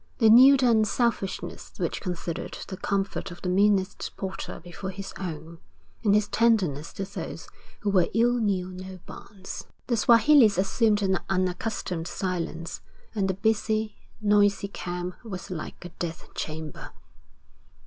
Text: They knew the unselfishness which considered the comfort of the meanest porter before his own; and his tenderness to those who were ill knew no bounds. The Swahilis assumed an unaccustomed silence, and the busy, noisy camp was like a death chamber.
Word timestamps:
They 0.17 0.29
knew 0.29 0.57
the 0.57 0.67
unselfishness 0.67 1.73
which 1.77 2.01
considered 2.01 2.57
the 2.69 2.77
comfort 2.77 3.29
of 3.29 3.43
the 3.43 3.49
meanest 3.49 4.11
porter 4.17 4.59
before 4.59 4.89
his 4.89 5.13
own; 5.19 5.59
and 6.03 6.15
his 6.15 6.27
tenderness 6.27 6.91
to 6.93 7.05
those 7.05 7.47
who 7.81 7.91
were 7.91 8.07
ill 8.15 8.39
knew 8.39 8.71
no 8.71 8.97
bounds. 9.05 9.67
The 9.85 9.95
Swahilis 9.95 10.57
assumed 10.57 11.03
an 11.03 11.19
unaccustomed 11.29 12.07
silence, 12.07 12.81
and 13.13 13.27
the 13.27 13.35
busy, 13.35 13.95
noisy 14.19 14.69
camp 14.69 15.23
was 15.23 15.51
like 15.51 15.85
a 15.85 15.89
death 15.89 16.33
chamber. 16.33 16.93